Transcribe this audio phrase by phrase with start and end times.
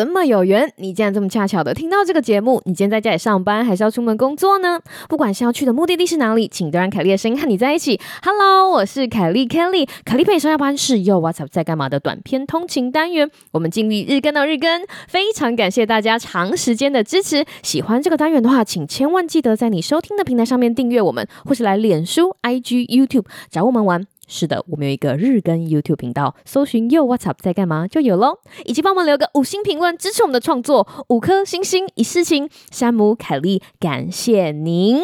[0.00, 0.72] 怎么有缘？
[0.76, 2.62] 你竟然这么恰巧的听到这个节目？
[2.64, 4.80] 你今天在家里上班，还是要出门工作呢？
[5.10, 8.00] 不管是要去的目的地是哪里，请都让凯莉的声音和你在一起。
[8.22, 13.30] Hello，我是凯莉 Kelly，凯莉陪上下班是又 What's Up 在干嘛的短篇通勤单元。
[13.52, 17.44] 我们尽力日更到日更，非常感谢大家长时间的支持。
[17.62, 24.06] 喜欢这个单元的话，请千万记得在你收听的平台上面订阅我们，或是来脸书、IG、YouTube 找我们玩。
[24.32, 32.48] 是的，我们有一个日更 YouTube 频道，搜寻 Yo What's Up 在干嘛就有喽，以及帮忙留个五星评论支持我们的创作，五颗星星一世情。
[32.70, 35.00] 山姆凯莉，感谢您。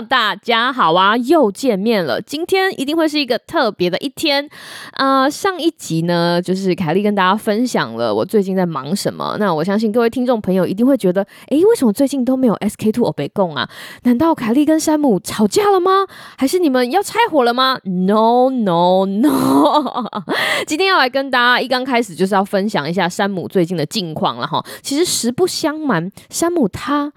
[0.00, 2.20] 大家好啊，又见面了。
[2.20, 4.48] 今天一定会是一个特别的一天
[4.92, 9.36] 啊、上一集呢，就是凯莉跟大家分享了我最近在忙什么。
[9.38, 13.68] 那我相信各位听众朋友一定会觉得，诶，为什么最近都没有 SK Two 欧北共啊？
[14.02, 16.06] 难道凯莉跟山姆吵架了吗？
[16.36, 20.04] 还是你们要拆伙了吗？No No No！
[20.66, 24.64] 今天要来跟大家一刚开始就是要分享一下山姆最近的近况了哈。
[24.82, 27.12] 其实实不相瞒，山姆他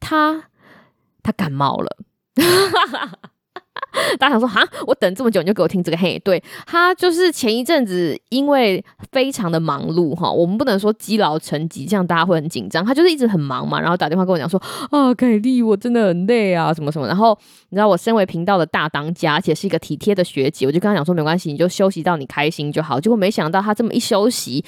[0.00, 0.44] 他。
[1.22, 1.96] 他感冒了，
[4.18, 6.18] 大家想说哈，我等这么久你就给我听这个嘿？
[6.22, 12.84] 对，他就是前一阵子因为非常的忙碌哈，我们不能说积劳成疾，这样大家会很紧张。
[12.84, 17.06] 他就是一直很忙嘛，然后打电话跟我讲说啊，凯莉，我真的很累啊，什么什么。
[17.06, 17.36] 然后
[17.70, 23.00] 你知道我身为频道的大当家，而且是一个体贴的学姐，我就跟他讲说没关系，你就休息到你开心就好。
[23.00, 24.62] 结果没想到他这么一休息，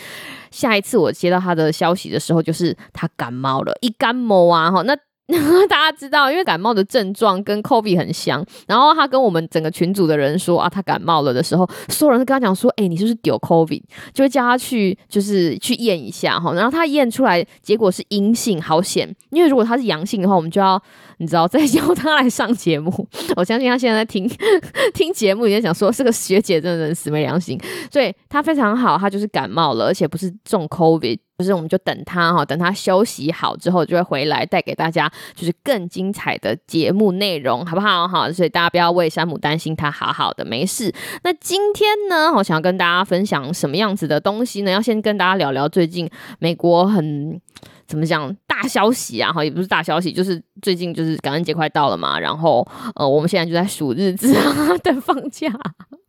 [0.50, 4.96] 下一次我接到他的消息的时候，就是他感冒了，一感冒啊哈那。
[5.68, 13.82] 大家知道，因为感冒的症状跟 COVID 很像，然后他跟我们整个群组的人说啊，他感冒了的时候，所有人都跟他讲说，哎、你是不是丢 COVID？
[14.14, 16.54] 就会叫他去，就是去验一下哈。
[16.54, 19.14] 然后他验出来结果是阴性，好险！
[19.30, 20.82] 因为如果他是阳性的话，我们就要
[21.18, 23.06] 你知道再邀他来上节目。
[23.36, 24.26] 我相信他现在在听
[24.94, 27.60] 听节目，也在想说这个学姐真的死没良心。
[27.92, 31.18] 所以他非常好，他就是感冒了，而且不是中 COVID。
[31.38, 38.08] 就是，我们就等他哈，等他休息好之后，就会回来带给大家，就是更精彩的节目内容，好不好？
[38.08, 40.92] 哈，所以大家不要为山姆担心，他好好的，没事。
[41.22, 44.70] 那今天呢，我想要跟大家分享什么样子的东西呢？
[44.72, 46.10] 要先跟大家聊聊最近
[46.40, 47.40] 美国很
[47.86, 49.32] 怎么讲大消息啊？
[49.32, 52.66] 哈，也不是大消息，就是最近就是感恩节快到了嘛，然后
[52.96, 55.48] 呃，我们现在就在数日子啊， 等放假。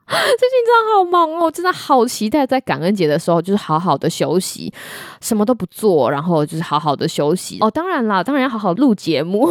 [0.09, 4.73] 最近真的好忙哦，真的好期待在感恩节的时候，就是好好的休息，
[5.21, 7.69] 什么都不做，然后就是好好的休息哦。
[7.69, 9.47] 当然啦，当然要好好录节目。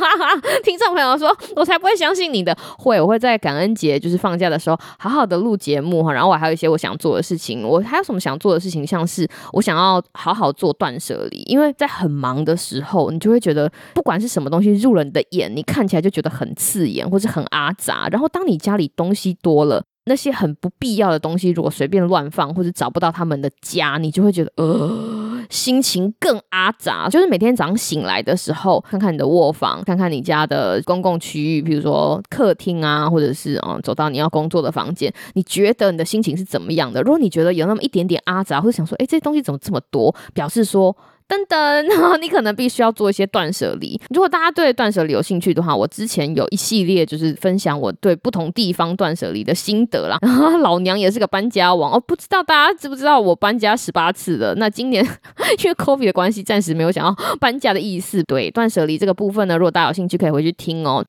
[0.64, 6.12] 听众朋友说，我才不会相信你的，会，我会在感恩节就是放假的时候好好的录节目哈。
[6.12, 18.08] 然后我还有一些我想做的事情，我还有什么想做的事情，像是我想要好好做断舍离，因为在很忙的时候，你就会觉得不管是什么东西入了你的眼，你看起来就觉得很刺眼或者很阿杂。
[18.10, 19.84] 然后当你家里东西多了。
[20.04, 27.08] 那些很不必要的东西，如果随便乱放或者找不到他们的家，你就会觉得呃，心情更阿杂。
[27.08, 37.02] 就是每天早上醒来的时候，看看你的卧房，看看你家的公共区域，比如说客厅啊，或者是嗯，走到你要工作的房间，你觉得你的心情是怎么样的？
[37.02, 40.14] 如果你觉得有那么一点点阿杂，或者想说，哎，这东西怎么这么多？
[40.32, 40.96] 表示说。
[41.30, 44.00] 等等，你可能必须要做一些断舍离。
[44.10, 50.18] 如果大家对断舍离有兴趣的话，我之前有一系列就是分享我对不同地方断舍离的心得啦。
[50.26, 54.56] 然后老娘也是个搬家王哦，不知道大家知不知道我搬家十八次了。
[54.56, 55.04] 那今年
[55.62, 58.20] 因为 COVID 的关系，暂时没有想要搬家的意思。
[58.24, 61.04] 对，断舍离这个部分呢，如果大家有兴趣，可以回去听哦。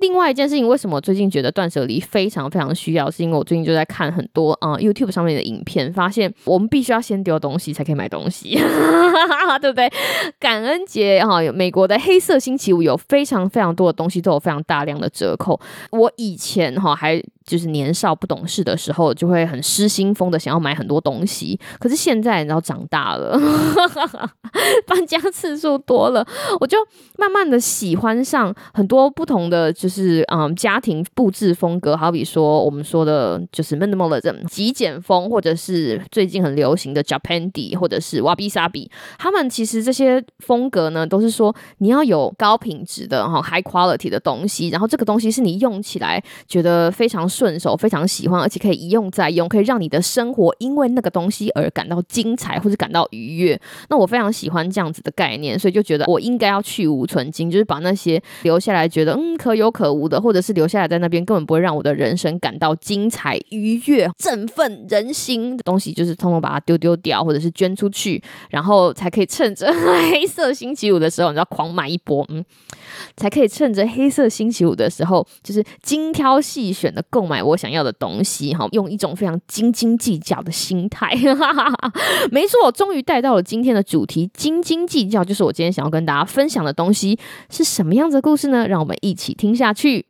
[0.00, 3.10] 另外一件事情，为什么最近觉得断舍离非常非常需要？
[3.10, 8.54] 是因为我最近就在看很多啊、YouTube 上面的影片，发现我们必须要先丢东西才可以买东西，
[9.60, 9.90] 对不对？
[10.38, 15.60] 感恩节哈，有美国的黑色星期五，有非常非常多的东西都有非常大量的折扣。
[15.90, 17.22] 我以前哈还。
[17.44, 21.58] 就是年少不懂事的时候，就会很失心疯的想要买很多东西。
[21.78, 23.38] 可是现在，然后长大了，
[24.86, 26.26] 搬家次数多了，
[26.60, 26.78] 我就
[27.18, 31.94] 慢慢的喜欢上很多不同的，就是嗯家庭布置风格。
[31.94, 38.88] 好比说我们说的，就是 minimalism 极简风，或者是最近很流行的 Japandi，或者是 Wabi Sabi。
[39.18, 47.28] 他们其实这些风格呢，都是说你要有高品质的哈 high quality 的东西，然后这个东西是你用起来觉得非常。
[47.34, 53.60] 顺手，非常喜欢，而且可以一用再用，可以让你的生活因为那个东西而感到精彩或者感到愉悦。
[53.88, 69.72] 那我非常喜欢这样子的概念，所以就觉得我应该要去芜存菁，就是把那些留下来觉得嗯可有可无的，或者是留下来在那边根本不会让我的人生感到精彩、愉悦、振奋人心的东西，就是通通把它丢丢掉，或者是捐出去，然后才可以趁着
[70.10, 72.44] 黑色星期五的时候，你知道狂买一波，嗯，
[73.16, 81.14] 才可以趁着黑色星期五的时候，就是精挑细选的购买我想要的东西，哈，用一种非常斤斤计较的心态，
[82.30, 87.18] 没错，我终于带到了今天的主题，斤斤计较就是我今天想要跟大家分享的东西
[87.50, 88.66] 是什么样子的故事呢？
[88.66, 90.04] 让我们一起听下去。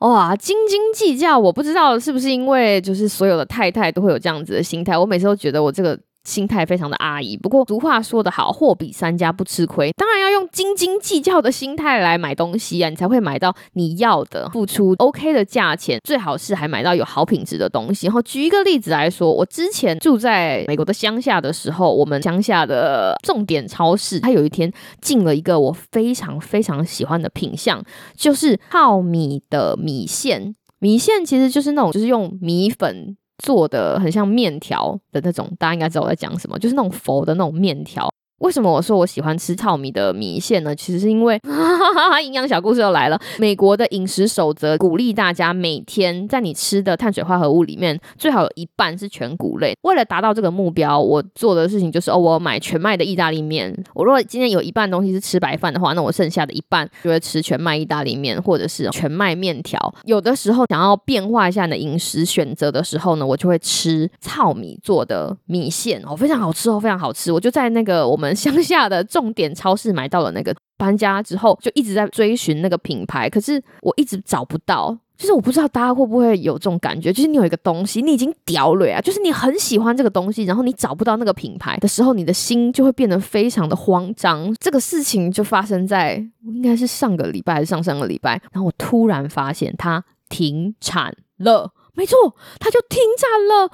[0.00, 4.98] 哇，斤斤计较，我不知道是不是因为就是所有的太太都会有这样子的心态。
[4.98, 5.98] 我每次都觉得我这个。
[6.24, 9.92] 心态非常的阿姨，不过俗话说得好，货比三家不吃亏。
[9.96, 18.06] 当然要用斤斤计较的心态来买东西啊，你才会买到你要的，付出 OK 的价钱，最好是还买到有好品质的东西。
[18.06, 27.82] 然后举一个例子来说，我之前住在美国的乡下的时候，我们乡下的重点超市，它有一天进了一个我非常非常喜欢的品相，
[28.16, 30.54] 就是泡米的米线。
[30.78, 33.16] 米线其实就是那种，就是用米粉。
[33.42, 38.08] 做的很像面条的那种，大家应该知道我在讲什么，就是那种佛的那种面条。
[38.42, 40.74] 为什么我说我喜欢吃糙米的米线呢？
[40.74, 43.18] 其实是因为哈哈哈营养小故事又来了。
[43.38, 49.76] 美国的饮食守则鼓励大家每天在你吃的碳水化合物里面最好有一半是全谷类。
[49.82, 53.72] 为了达到这个目标，我做的事情就是哦，我买全麦的意大利面。
[53.94, 59.78] 我如果今天有一半东西是吃白饭的话，那我剩下的一半就会吃全麦意大利面或者是全麦面条。
[60.04, 67.30] 有的时候想要变化一下你的饮食选择的时候呢，我就会吃糙米做的米线哦，非常好吃哦，非常好吃。
[67.30, 68.31] 我就在那个我们。
[68.34, 74.98] 乡下的重点超市买到了那个，搬家之后就一直在追寻那个品牌，可是我一直找不到。
[75.14, 84.52] 就是我不知道大家会不会有这种感觉，就是你有一个东西，你已经屌了啊，就是你很喜欢这个东西，然后你找不到那个品牌的时候，你的心就会变得非常的慌张。
[84.58, 86.14] 这个事情就发生在
[86.44, 91.70] 应该是上个礼拜还是上上个礼拜，然后我突然发现它停产了。
[91.94, 93.70] 没错，它就停产了，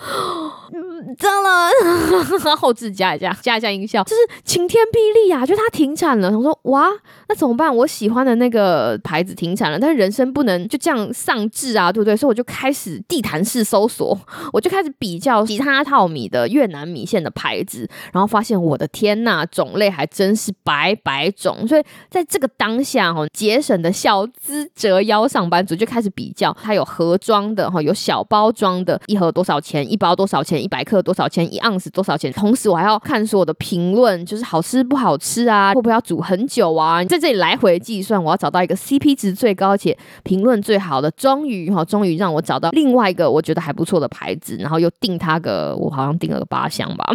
[0.74, 5.46] 嗯，糟了，后置加一下，加一下音效，就是晴天霹雳呀！
[5.46, 6.88] 就它停产了，我说哇，
[7.28, 7.74] 那怎么办？
[7.74, 12.16] 我喜欢的那个牌子停产了，但是人生不能就这样丧志啊，对不对？
[12.16, 14.18] 所以我就开始地毯式搜索，
[14.52, 21.68] 我就开始比较其他套米的越南米线的牌子，然后发现我的天呐，种类还真是百百种。
[21.68, 27.94] 所以在这个当下，哈，节省的小资折腰上班族就开始比较，它有盒装的，哈，有。
[28.08, 29.84] 小包装的一盒多少钱？
[29.92, 30.62] 一包多少钱？
[30.64, 31.44] 一百克多少钱？
[31.52, 32.32] 一盎司多少钱？
[32.32, 37.04] 同时我还要看所有的评论，就是好吃不好吃啊，会不会要煮很久啊？
[37.04, 41.10] 在这里来回计算，我要找到一个 CP 值最高且评论最好的。
[41.10, 47.12] 终于哈，终于让我找到另外一个我觉得还不错的牌子，然后又订它个，我好像订了个八箱吧。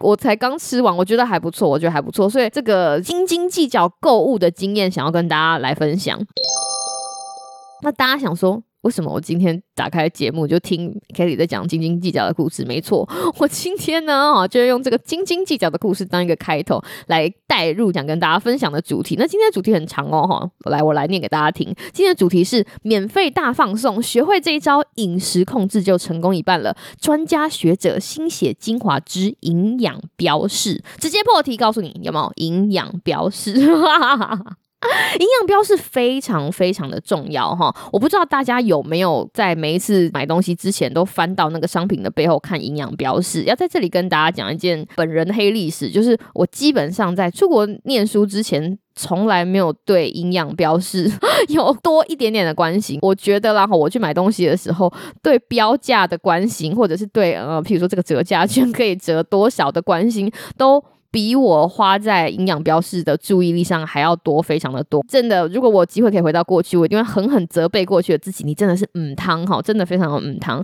[0.00, 6.16] 我才刚吃完，我觉得还不错，我觉得还不错，所以这个斤斤计较购物的经验，想要跟大家来分享。
[7.84, 12.64] 那大家想说，为什么我今天打开节目就听 Kelly 在讲斤斤计较的故事？
[12.64, 13.06] 没错，
[13.38, 19.16] 我今天呢，就用这个斤斤计较的故事当一个开头来带入，想跟大家分享的主题。
[19.18, 21.66] 那今天的主题很长哦，哈，来，我来念给大家听。
[21.92, 26.74] 今天的主题是免费大放送，学会这一招饮食控制就成功一半了。
[26.98, 33.54] 专家学者心血精华之营养标示，直接破题告诉你有没有营养标示。
[35.18, 43.44] 营养标示非常非常的重要哈，我不知道大家有没有在每一次买东西之前都翻到那个商品的背后看营养标示。
[43.44, 51.10] 要在这里跟大家讲一件本人的黑历史，就是我基本上在出国念书之前，从来没有对营养标示
[51.48, 52.98] 有多一点点的关心。
[53.02, 60.82] 我觉得啦，我去买东西的时候，对标价的关心，或者是对呃，譬如说这个折价券可以折多少的关心，都。
[61.14, 65.00] 比我花在营养标示的注意力上还要多，非常的多。
[65.08, 68.42] 真的，如果我有机会可以回到过去，我一定会狠狠责备过去的自己。
[68.42, 70.60] 你真的是嗯汤哈，真的非常的嗯汤。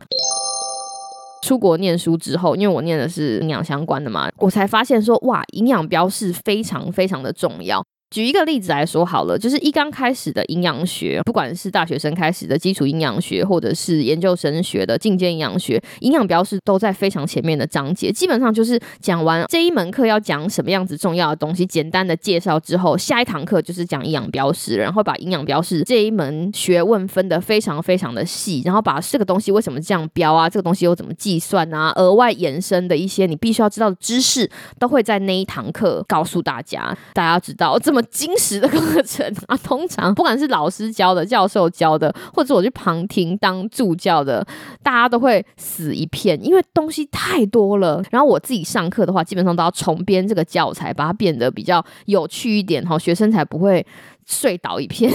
[1.44, 7.80] 出国念书之后，因为我念的是营养相关的嘛，我才发现说哇，营养标示非常非常的重要。
[8.10, 18.10] 举一个例子来说好了，就是一刚开始的营养学，不管是大学生开始的基础营养学，或者是研究生学的进阶营养学，营养标示都在非常前面的章节。
[18.10, 34.50] 基本上就是讲完这一门课要讲什么样子重要的东西，简单的介绍之后，下一堂课就是讲营养标示，然后把营养标示这一门学问分得非常非常的细，然后把这个东西为什么这样标啊，这个东西又怎么计算啊，额外延伸的一些你必须要知道的知识，
[34.80, 36.98] 都会在那一堂课告诉大家。
[37.14, 37.99] 大家知道这么。
[38.02, 44.46] 精实的课程啊，通常不管是老师教的、教授教的，或者我去旁听当助教的，
[44.82, 48.02] 大家都会死一片，因为东西太多了。
[48.10, 53.84] 然后我自己上课的话，基本上都要重编这个教材，把它变得比较有趣一点，哈，学生才不会
[54.26, 55.12] 睡倒一片，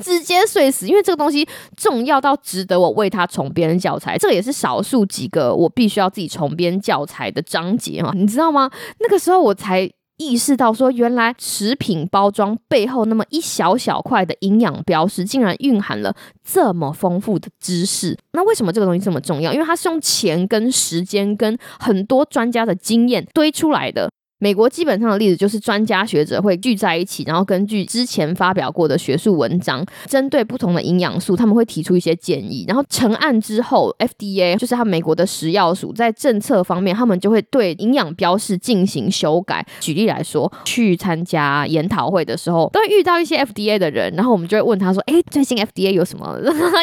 [0.00, 0.86] 直接睡死。
[0.86, 1.46] 因为这个东西
[1.76, 8.70] 重要到值得我为他重编教材，这个也是少数几个我必须要自己重编教材的章节哈，你知道吗？
[9.00, 9.90] 那个时候我才。
[10.18, 16.14] 意识到说，原来食品包装背后那么一小小块的营养标识，竟然蕴含了
[16.44, 18.16] 这么丰富的知识。
[18.32, 19.52] 那为什么这个东西这么重要？
[19.52, 24.10] 因为它是用钱跟时间跟很多专家的经验堆出来的。
[24.42, 32.64] 美国基本上的例子就是专家学者会聚在一起，然后根据之前发表过的学术文章，针对不同的营养素，他们会提出一些建议。
[32.66, 39.64] 然后成案之后，FDA 就是他美国的食药署，在政策方面，他们就会对营养标示进行修改。
[39.78, 46.36] 举例来说，去参加研讨会的时候，都会遇到一些 FDA 的人，然后我们就会问他说：“哎，最近 FDA 有什么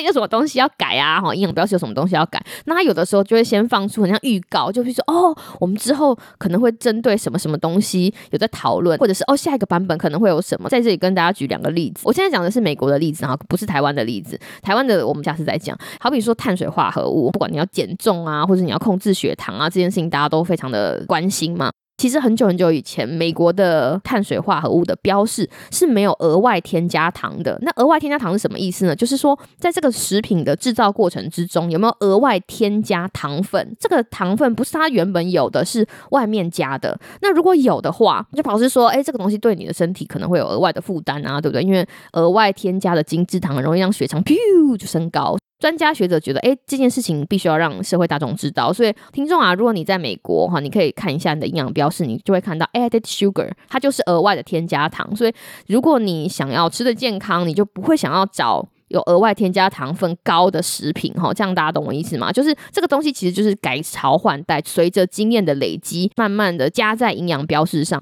[0.05, 1.19] 有什么东西要改啊？
[1.19, 10.70] 哈，营养标示有什么东西要改？”那他有的时候就会先放出很像预告，就会说：“哦，我们之后可能会针对什么什么。”什么东西有在讨论，或者是哦，下一个版本可能会有什么？
[10.70, 12.01] 在这里跟大家举两个例子。
[12.03, 14.39] 我现在讲的是美国的例子啊，不是台湾的例子。
[14.62, 15.75] 台湾的我们下次再讲。
[16.00, 21.72] 好比说碳水化合物，不管你要减重啊，或者你要控制血糖啊，这件事情大家都非常的关心嘛。
[22.00, 27.60] 其实很久很久以前，美国的碳水化合物的标示是没有额外添加糖的。
[27.62, 28.96] 那额外添加糖是什么意思呢？
[28.96, 33.75] 就是说，在这个食品的制造过程之中，有没有额外添加糖分？
[33.77, 36.98] 这个糖分不是它原本有的，是外面加的。
[37.22, 41.62] 那如果有的话，就表示说，哎，这个东西对你的身体可能会有额外的负担啊，对不对？
[41.62, 45.38] 因为额外添加的精制糖很容易让血糖噗就升高。
[45.59, 48.71] 专家学者觉得，哎，这件事情必须要让社会大众知道。
[48.71, 55.13] 所以，听众啊，如果你在美国哈，你可以看一下你的营养标示，你就会看到 added sugar，它就是额外的添加糖。
[55.15, 55.33] 所以，
[55.67, 61.33] 如果你想要吃的健康，你就不会想要找有额外添加糖分高的食品哈。
[61.33, 62.31] 这样大家懂我意思吗？
[62.31, 68.01] 就是这个东西其实就是改朝换代，随着经验的累积，慢慢的加在营养标示上。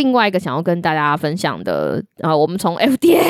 [0.00, 3.20] 另外一个想要跟大家分享的，啊，我们从 FDA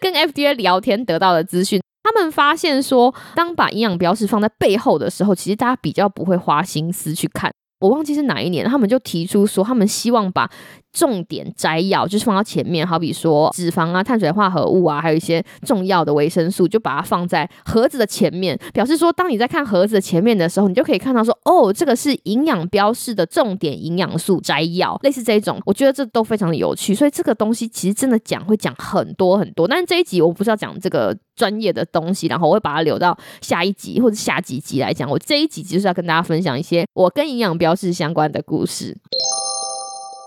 [0.00, 7.52] 跟 FDA 聊天得到的资讯，他们发现说，当把营养标识放在背后的时候，其实大家比较不会花心思去看。
[7.78, 10.50] 我忘记是哪一年，他们就提出说，他们希望把
[10.92, 26.94] 重点摘要就是放到前面，好比说脂肪啊、碳水化合物啊，还有一些重要的维生素，就把它放在盒子的前面，表示说，当你在看盒子的前面的时候，你就可以看到说，哦，这个是营养标示的重点营养素摘要，类似这种，我觉得这都非常的有趣。
[26.94, 35.08] 所以这个东西其实真的讲会讲很多很多，但是这一集我不是要讲这个专业的东西，然后我会把它留到下一集或者下几集来讲。
[35.10, 38.96] 我这一集就是要跟大家分享一些我跟营养标示相关的故事。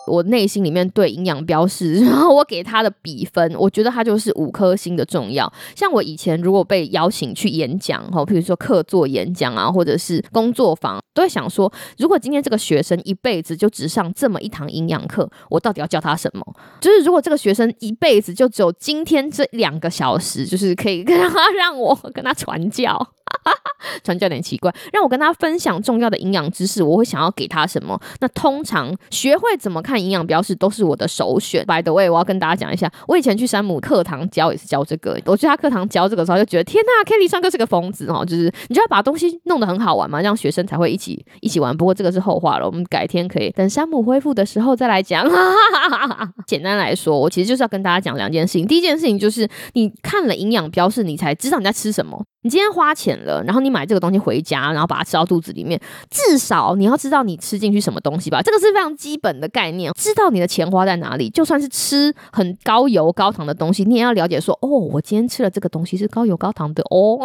[0.08, 5.52] 我内心里面对营养标示， 然后我给他的比分，我觉得他就是五颗星的重要。
[5.76, 16.46] 像我以前如果被邀请去演讲，哈，比如说客座演讲啊，或者是工作坊，都会想说，如果今天这个学生一辈子就只上这么一堂营养课，我到底要教他什么？
[16.82, 23.08] 就是如果这个学生一辈子就只有今天这两个小时，就是可以 跟他让我跟他传教。
[24.04, 28.00] 传教有点奇怪，让我跟他分享重要的营养知识，我会想要给他什么？
[28.20, 31.66] 那通常学会怎么看营养标示都是我的首选。
[31.66, 35.20] By the way，我要跟大家讲一下，我以前去山姆课堂教也是教这个。
[35.26, 41.76] 我去他课堂教这个时候，就觉得天呐，Kelly 上课是个疯子哦，就是你就要把东西弄得很好玩嘛，让学生才会一起一起玩。
[41.76, 45.26] 不过这个是后话了，我们改天可以等山姆恢复的时候再来讲。
[46.46, 48.68] 简单来说，我其实就是要跟大家讲两件事情。
[48.68, 52.24] 第一件事情就是你看了营养标示，你才知道你在吃什么。
[52.46, 58.40] 你今天花钱了，然后你买这个东西回家，然后把它吃到肚子里面，至少你要知道你吃进去什么东西吧？
[58.40, 61.28] 这个是非常基本的概念，知道你的钱花在哪里。
[61.28, 67.18] 就算是吃很高油高糖的东西，你也要了解说，哦，我今天吃了这个东西是高油高糖的哦，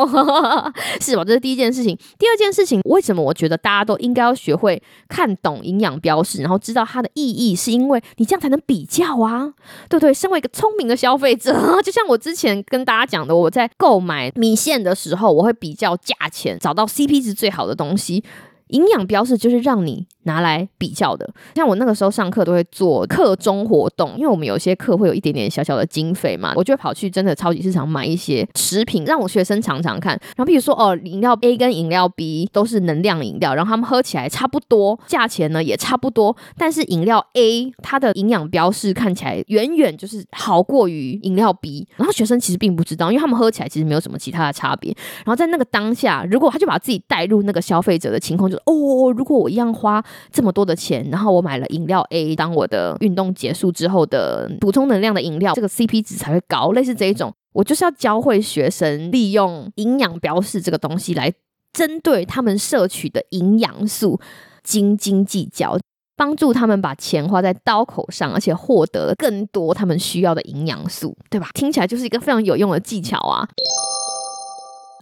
[1.03, 1.23] 是吧？
[1.23, 1.95] 这是第一件事情。
[2.19, 9.53] 第二件事情，为什么我觉得大家都应该要学会看懂营养标示，然后知道它的意义，是因为你这样才能比较啊，
[9.91, 10.15] 对不对？
[10.15, 11.53] 身为一个聪明的消费者，
[11.85, 15.10] 就像我之前跟大家讲的，我在购买米线的时候。
[15.11, 18.23] 之后我会比较价钱，找到 CP 值最好的东西。
[18.71, 21.29] 营养标示就是让你拿来比较的。
[21.55, 30.13] 像我那个时候上课都会做课中活动，因为我们有些课会有一点点小小的经费嘛，我就会跑去真的超级市场买一些食品，让我学生尝尝看。
[30.37, 44.95] 然后比如说哦，饮料 A 跟饮料 B 都是能量饮料，然后他们喝起来差不多，价钱呢也差不多，但是饮料 A 它的营养标示看起来远远就是好过于饮料 B，然后学生其实并不知道，因为他们喝起来其实没有什么其他的差别。
[45.25, 56.73] 然后在那个当下，如果他就把自己带入那个消费者的情况，就哦，如果我一样花这么多的钱，然后我买了饮料 A 当我的运动结束之后的补充能量的饮料，这个 CP 值才会高。
[56.73, 61.33] 类似这一种，我就是要教会学生利用营养标示这个东西来
[61.73, 64.21] 针对他们摄取的营养素
[64.63, 65.79] 斤斤计较，
[66.17, 71.49] 帮助他们把钱花在刀口上，而且获得更多他们需要的营养素，对吧？
[71.55, 73.49] 听起来就是一个非常有用的技巧啊。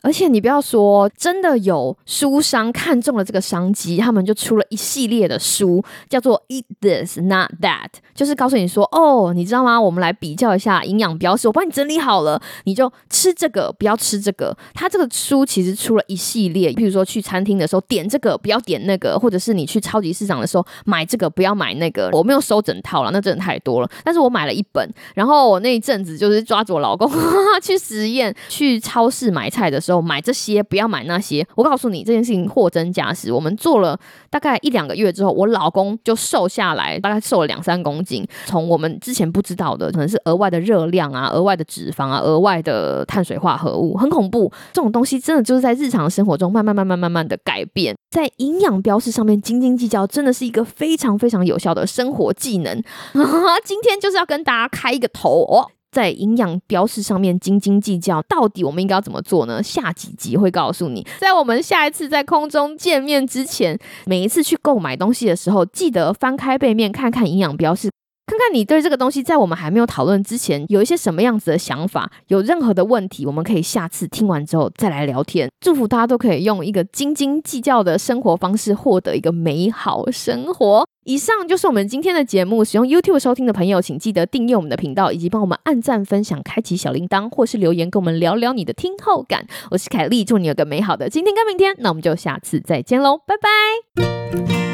[0.02, 9.80] 而且你不要说，真的有书商看中了这个商机，他们就出了一系列的书，叫做 Eat This Not That，就是告诉你说，哦，你知道吗？
[9.80, 14.56] 我们来比较一下营养标示，我帮你整理好了，你就吃这个，不要吃这个。
[14.74, 22.10] 他这个书其实出了一系列，比如说去餐厅的时候点这个，不要点那个，或者是你去超级市场的时候买这个，不要买那个。
[22.12, 23.90] 我没有收整套了，那真的太多了。
[24.04, 27.10] 但是我买了一本，然后我那一阵子就是抓着我老公
[27.62, 30.08] 去实验，去超市买菜的时候时候。
[30.08, 31.46] 买这些，不要买那些。
[31.54, 33.30] 我告诉你，这件事情货真价实。
[33.30, 33.98] 我们做了
[34.30, 38.26] 大概一两个月之后，我老公就瘦下来，大概瘦了两三公斤。
[38.46, 44.50] 从我们之前不知道的，可能是额外的热量啊、额外的脂肪啊、额外的碳水化合物，很恐怖。
[44.72, 47.94] 这种东西真的就是在日常生活中慢慢、慢慢、慢慢的改变。
[48.10, 52.82] 在营养标识上面斤斤计较，真的是一个非常非常有效的生活技能。
[53.64, 55.68] 今天就是要跟大家开一个头哦。
[55.90, 59.62] 在营养标识上面斤斤计较，到底我们应该要怎么做呢？
[59.62, 61.06] 下几集会告诉你。
[61.18, 67.90] 在我们下一次在空中见面之前，每一次去购买东西的时候，记得翻开背面看看营养标识，
[68.28, 72.12] 看看你对这个东西在我们还没有讨论之前有一些什么样子的想法。
[72.26, 75.50] 有任何的问题，我们可以下次听完之后再来聊天。
[75.60, 80.86] 祝福大家都可以用一个斤斤计较的生活方式，获得一个美好生活。
[81.04, 82.62] 以上就是我们今天的节目。
[82.62, 89.46] 使用 YouTube 收听的朋友，请记得订阅我们的频道，以及帮我们按赞、分享、开启小铃铛，或是留言跟我们聊聊你的听后感。
[89.70, 91.74] 我是凯莉，祝你有个美好的今天跟明天。
[91.78, 94.67] 那我们就下次再见喽，拜拜。